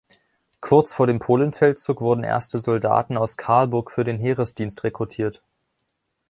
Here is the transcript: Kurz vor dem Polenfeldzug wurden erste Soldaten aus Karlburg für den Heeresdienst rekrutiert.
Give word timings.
Kurz 0.61 0.93
vor 0.93 1.05
dem 1.05 1.19
Polenfeldzug 1.19 2.01
wurden 2.01 2.23
erste 2.23 2.59
Soldaten 2.59 3.17
aus 3.17 3.37
Karlburg 3.37 3.91
für 3.91 4.03
den 4.03 4.17
Heeresdienst 4.17 4.83
rekrutiert. 4.83 5.43